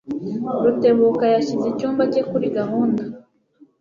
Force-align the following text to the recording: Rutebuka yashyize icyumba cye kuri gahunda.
Rutebuka 0.63 1.25
yashyize 1.33 1.65
icyumba 1.69 2.03
cye 2.13 2.21
kuri 2.29 2.47
gahunda. 2.57 3.03